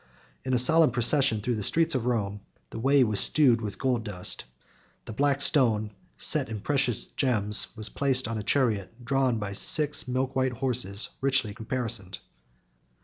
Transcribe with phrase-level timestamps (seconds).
[0.43, 4.03] In a solemn procession through the streets of Rome, the way was strewed with gold
[4.03, 4.45] dust;
[5.05, 10.07] the black stone, set in precious gems, was placed on a chariot drawn by six
[10.07, 12.17] milk white horses richly caparisoned.